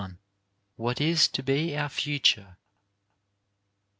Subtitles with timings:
[0.77, 2.57] WHAT IS TO BE OUR FUTURE?